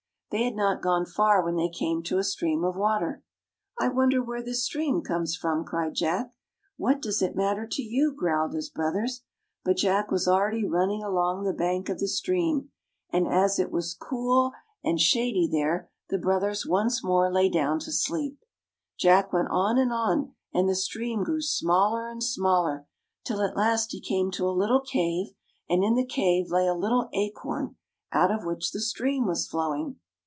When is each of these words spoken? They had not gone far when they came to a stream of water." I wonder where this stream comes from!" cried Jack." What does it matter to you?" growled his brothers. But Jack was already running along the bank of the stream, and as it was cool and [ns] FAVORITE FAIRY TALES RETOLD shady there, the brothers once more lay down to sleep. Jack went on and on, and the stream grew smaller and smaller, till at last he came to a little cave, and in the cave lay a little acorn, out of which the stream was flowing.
They 0.33 0.45
had 0.45 0.55
not 0.55 0.81
gone 0.81 1.05
far 1.07 1.43
when 1.43 1.57
they 1.57 1.67
came 1.67 2.03
to 2.03 2.17
a 2.17 2.23
stream 2.23 2.63
of 2.63 2.77
water." 2.77 3.21
I 3.81 3.89
wonder 3.89 4.23
where 4.23 4.41
this 4.41 4.63
stream 4.63 5.01
comes 5.01 5.35
from!" 5.35 5.65
cried 5.65 5.93
Jack." 5.93 6.33
What 6.77 7.01
does 7.01 7.21
it 7.21 7.35
matter 7.35 7.67
to 7.69 7.81
you?" 7.81 8.13
growled 8.17 8.53
his 8.53 8.69
brothers. 8.69 9.23
But 9.65 9.75
Jack 9.75 10.09
was 10.09 10.29
already 10.29 10.63
running 10.65 11.03
along 11.03 11.43
the 11.43 11.51
bank 11.51 11.89
of 11.89 11.99
the 11.99 12.07
stream, 12.07 12.69
and 13.09 13.27
as 13.27 13.59
it 13.59 13.73
was 13.73 13.93
cool 13.93 14.53
and 14.81 14.95
[ns] 14.97 15.11
FAVORITE 15.11 15.25
FAIRY 15.25 15.33
TALES 15.33 15.35
RETOLD 15.35 15.51
shady 15.51 15.51
there, 15.51 15.89
the 16.07 16.17
brothers 16.17 16.65
once 16.65 17.03
more 17.03 17.29
lay 17.29 17.49
down 17.49 17.79
to 17.79 17.91
sleep. 17.91 18.37
Jack 18.97 19.33
went 19.33 19.49
on 19.51 19.77
and 19.77 19.91
on, 19.91 20.33
and 20.53 20.69
the 20.69 20.75
stream 20.75 21.25
grew 21.25 21.41
smaller 21.41 22.07
and 22.07 22.23
smaller, 22.23 22.87
till 23.25 23.41
at 23.41 23.57
last 23.57 23.91
he 23.91 23.99
came 23.99 24.31
to 24.31 24.47
a 24.47 24.51
little 24.55 24.79
cave, 24.79 25.33
and 25.67 25.83
in 25.83 25.95
the 25.95 26.05
cave 26.05 26.45
lay 26.49 26.67
a 26.67 26.73
little 26.73 27.09
acorn, 27.11 27.75
out 28.13 28.31
of 28.31 28.45
which 28.45 28.71
the 28.71 28.79
stream 28.79 29.25
was 29.27 29.45
flowing. 29.45 29.97